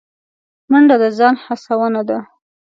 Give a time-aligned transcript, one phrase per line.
[0.71, 2.19] منډه د ځان هڅونه ده